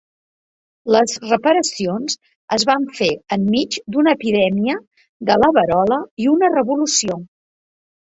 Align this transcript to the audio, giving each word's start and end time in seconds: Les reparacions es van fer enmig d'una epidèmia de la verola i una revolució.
Les 0.95 1.13
reparacions 1.25 2.15
es 2.57 2.65
van 2.71 2.89
fer 3.01 3.11
enmig 3.39 3.79
d'una 3.97 4.17
epidèmia 4.19 4.81
de 5.33 5.41
la 5.45 5.55
verola 5.63 6.03
i 6.27 6.31
una 6.37 6.55
revolució. 6.61 7.25